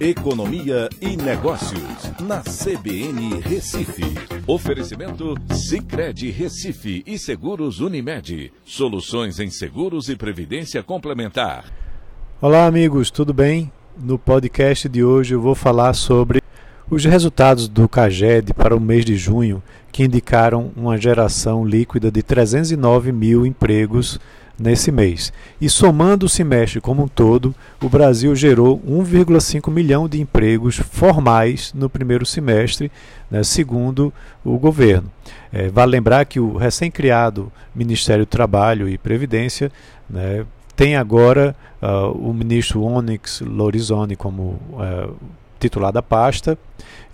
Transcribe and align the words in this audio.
Economia 0.00 0.88
e 0.98 1.14
Negócios, 1.14 2.10
na 2.22 2.40
CBN 2.40 3.38
Recife. 3.42 4.02
Oferecimento 4.46 5.34
Cicred 5.52 6.30
Recife 6.30 7.02
e 7.06 7.18
Seguros 7.18 7.80
Unimed. 7.80 8.50
Soluções 8.64 9.38
em 9.38 9.50
seguros 9.50 10.08
e 10.08 10.16
previdência 10.16 10.82
complementar. 10.82 11.66
Olá, 12.40 12.64
amigos, 12.64 13.10
tudo 13.10 13.34
bem? 13.34 13.70
No 13.94 14.18
podcast 14.18 14.88
de 14.88 15.04
hoje 15.04 15.34
eu 15.34 15.40
vou 15.42 15.54
falar 15.54 15.92
sobre 15.92 16.39
os 16.90 17.04
resultados 17.04 17.68
do 17.68 17.88
CAGED 17.88 18.52
para 18.52 18.74
o 18.74 18.80
mês 18.80 19.04
de 19.04 19.16
junho, 19.16 19.62
que 19.92 20.04
indicaram 20.04 20.72
uma 20.76 20.98
geração 20.98 21.64
líquida 21.64 22.10
de 22.10 22.20
309 22.20 23.12
mil 23.12 23.46
empregos 23.46 24.18
nesse 24.58 24.90
mês. 24.90 25.32
E 25.60 25.70
somando 25.70 26.26
o 26.26 26.28
semestre 26.28 26.80
como 26.80 27.04
um 27.04 27.08
todo, 27.08 27.54
o 27.80 27.88
Brasil 27.88 28.34
gerou 28.34 28.78
1,5 28.80 29.70
milhão 29.70 30.08
de 30.08 30.20
empregos 30.20 30.76
formais 30.76 31.72
no 31.72 31.88
primeiro 31.88 32.26
semestre, 32.26 32.90
né, 33.30 33.42
segundo 33.42 34.12
o 34.44 34.58
governo. 34.58 35.10
É, 35.52 35.68
vale 35.68 35.92
lembrar 35.92 36.24
que 36.26 36.40
o 36.40 36.56
recém-criado 36.56 37.50
Ministério 37.74 38.26
do 38.26 38.28
Trabalho 38.28 38.88
e 38.88 38.98
Previdência 38.98 39.72
né, 40.08 40.44
tem 40.76 40.96
agora 40.96 41.54
uh, 41.80 42.10
o 42.10 42.34
ministro 42.34 42.82
Onyx 42.82 43.40
Lorizone 43.40 44.16
como 44.16 44.60
uh, 44.72 45.14
titular 45.60 45.92
da 45.92 46.02
pasta, 46.02 46.58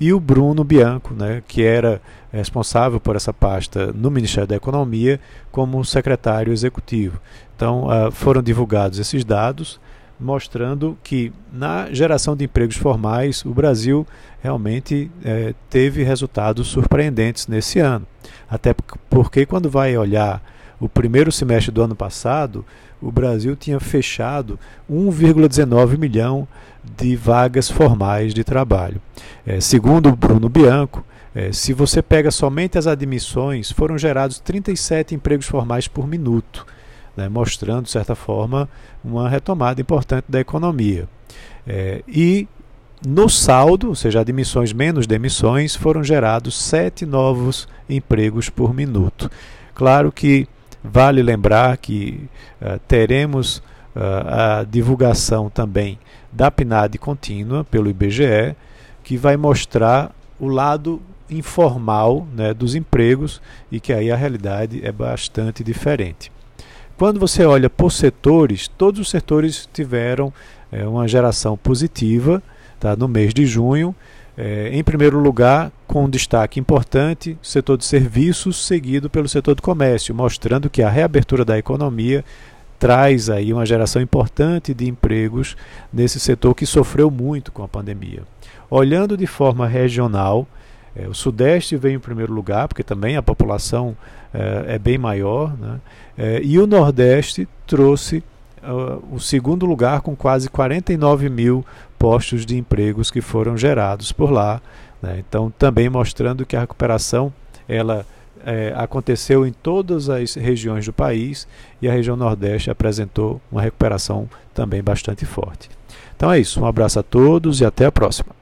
e 0.00 0.12
o 0.12 0.20
Bruno 0.20 0.62
Bianco, 0.62 1.12
né, 1.12 1.42
que 1.46 1.62
era 1.62 2.00
responsável 2.32 3.00
por 3.00 3.16
essa 3.16 3.32
pasta 3.32 3.92
no 3.92 4.10
Ministério 4.10 4.46
da 4.46 4.56
Economia, 4.56 5.18
como 5.50 5.84
secretário 5.84 6.52
executivo. 6.52 7.20
Então, 7.54 7.86
uh, 7.86 8.10
foram 8.10 8.42
divulgados 8.42 8.98
esses 8.98 9.24
dados, 9.24 9.80
mostrando 10.18 10.96
que 11.02 11.32
na 11.52 11.90
geração 11.92 12.36
de 12.36 12.44
empregos 12.44 12.76
formais, 12.76 13.44
o 13.44 13.50
Brasil 13.50 14.06
realmente 14.42 15.10
eh, 15.22 15.54
teve 15.68 16.02
resultados 16.02 16.68
surpreendentes 16.68 17.46
nesse 17.46 17.80
ano. 17.80 18.06
Até 18.48 18.74
porque, 19.10 19.44
quando 19.44 19.68
vai 19.68 19.96
olhar 19.96 20.42
o 20.80 20.88
primeiro 20.88 21.32
semestre 21.32 21.72
do 21.72 21.82
ano 21.82 21.94
passado, 21.94 22.64
o 23.00 23.10
Brasil 23.10 23.56
tinha 23.56 23.80
fechado 23.80 24.58
1,19 24.90 25.98
milhão 25.98 26.46
de 26.96 27.16
vagas 27.16 27.70
formais 27.70 28.32
de 28.32 28.44
trabalho. 28.44 29.00
É, 29.46 29.60
segundo 29.60 30.14
Bruno 30.14 30.48
Bianco, 30.48 31.04
é, 31.34 31.52
se 31.52 31.72
você 31.72 32.00
pega 32.00 32.30
somente 32.30 32.78
as 32.78 32.86
admissões, 32.86 33.70
foram 33.70 33.98
gerados 33.98 34.38
37 34.40 35.14
empregos 35.14 35.46
formais 35.46 35.86
por 35.86 36.06
minuto, 36.06 36.66
né, 37.16 37.28
mostrando, 37.28 37.84
de 37.84 37.90
certa 37.90 38.14
forma, 38.14 38.68
uma 39.04 39.28
retomada 39.28 39.80
importante 39.80 40.24
da 40.28 40.40
economia. 40.40 41.08
É, 41.66 42.02
e 42.08 42.48
no 43.06 43.28
saldo, 43.28 43.88
ou 43.88 43.94
seja, 43.94 44.20
admissões 44.20 44.72
menos 44.72 45.06
demissões, 45.06 45.76
foram 45.76 46.02
gerados 46.02 46.56
sete 46.56 47.04
novos 47.04 47.68
empregos 47.88 48.48
por 48.48 48.72
minuto. 48.72 49.30
Claro 49.74 50.10
que 50.10 50.48
Vale 50.92 51.22
lembrar 51.22 51.76
que 51.76 52.28
uh, 52.60 52.78
teremos 52.86 53.58
uh, 53.94 54.60
a 54.60 54.64
divulgação 54.64 55.50
também 55.50 55.98
da 56.32 56.50
PNAD 56.50 56.98
contínua 56.98 57.64
pelo 57.64 57.88
IBGE, 57.88 58.54
que 59.02 59.16
vai 59.16 59.36
mostrar 59.36 60.14
o 60.38 60.48
lado 60.48 61.00
informal 61.30 62.26
né, 62.34 62.54
dos 62.54 62.74
empregos 62.74 63.40
e 63.70 63.80
que 63.80 63.92
aí 63.92 64.10
a 64.10 64.16
realidade 64.16 64.84
é 64.84 64.92
bastante 64.92 65.64
diferente. 65.64 66.30
Quando 66.96 67.20
você 67.20 67.44
olha 67.44 67.68
por 67.68 67.92
setores, 67.92 68.68
todos 68.68 69.00
os 69.00 69.10
setores 69.10 69.68
tiveram 69.72 70.32
é, 70.72 70.86
uma 70.86 71.06
geração 71.06 71.56
positiva 71.56 72.42
tá, 72.80 72.96
no 72.96 73.06
mês 73.06 73.34
de 73.34 73.44
junho. 73.44 73.94
É, 74.36 74.68
em 74.72 74.84
primeiro 74.84 75.18
lugar, 75.18 75.72
com 75.86 76.04
um 76.04 76.10
destaque 76.10 76.60
importante, 76.60 77.38
setor 77.40 77.78
de 77.78 77.84
serviços, 77.86 78.66
seguido 78.66 79.08
pelo 79.08 79.28
setor 79.28 79.54
do 79.54 79.62
comércio, 79.62 80.14
mostrando 80.14 80.68
que 80.68 80.82
a 80.82 80.90
reabertura 80.90 81.44
da 81.44 81.56
economia 81.56 82.22
traz 82.78 83.30
aí 83.30 83.52
uma 83.52 83.64
geração 83.64 84.02
importante 84.02 84.74
de 84.74 84.86
empregos 84.86 85.56
nesse 85.90 86.20
setor 86.20 86.54
que 86.54 86.66
sofreu 86.66 87.10
muito 87.10 87.50
com 87.50 87.62
a 87.62 87.68
pandemia. 87.68 88.22
Olhando 88.68 89.16
de 89.16 89.26
forma 89.26 89.66
regional, 89.66 90.46
é, 90.94 91.08
o 91.08 91.14
Sudeste 91.14 91.76
vem 91.76 91.94
em 91.94 91.98
primeiro 91.98 92.32
lugar, 92.32 92.68
porque 92.68 92.82
também 92.82 93.16
a 93.16 93.22
população 93.22 93.96
é, 94.34 94.74
é 94.74 94.78
bem 94.78 94.98
maior, 94.98 95.56
né? 95.56 95.80
é, 96.18 96.40
e 96.42 96.58
o 96.58 96.66
Nordeste 96.66 97.48
trouxe 97.66 98.22
uh, 98.68 99.02
o 99.12 99.18
segundo 99.18 99.66
lugar 99.66 100.00
com 100.00 100.14
quase 100.14 100.48
49 100.48 101.28
mil 101.28 101.64
postos 101.98 102.44
de 102.44 102.56
empregos 102.56 103.10
que 103.10 103.20
foram 103.20 103.56
gerados 103.56 104.12
por 104.12 104.30
lá. 104.30 104.60
Né? 105.00 105.22
Então, 105.26 105.52
também 105.58 105.88
mostrando 105.88 106.44
que 106.44 106.56
a 106.56 106.60
recuperação 106.60 107.32
ela 107.68 108.06
é, 108.44 108.72
aconteceu 108.76 109.44
em 109.44 109.52
todas 109.52 110.08
as 110.08 110.34
regiões 110.34 110.86
do 110.86 110.92
país 110.92 111.48
e 111.82 111.88
a 111.88 111.92
região 111.92 112.16
Nordeste 112.16 112.70
apresentou 112.70 113.40
uma 113.50 113.60
recuperação 113.60 114.28
também 114.54 114.82
bastante 114.82 115.26
forte. 115.26 115.68
Então 116.16 116.30
é 116.30 116.38
isso, 116.38 116.60
um 116.60 116.66
abraço 116.66 117.00
a 117.00 117.02
todos 117.02 117.60
e 117.60 117.64
até 117.64 117.86
a 117.86 117.92
próxima. 117.92 118.35